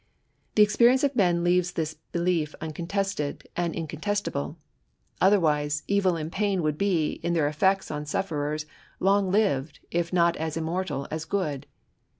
[0.55, 4.57] The experience of men leaves this belief uncontested, and incontestable.
[5.21, 8.65] Otherwise, evil and pain would be^ in their effects on sufferers^
[8.99, 11.67] long lived, if not as immortal as good.